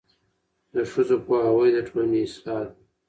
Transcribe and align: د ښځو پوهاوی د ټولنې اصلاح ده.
د 0.73 0.75
ښځو 0.91 1.15
پوهاوی 1.25 1.69
د 1.73 1.77
ټولنې 1.87 2.19
اصلاح 2.27 2.61
ده. 2.67 2.73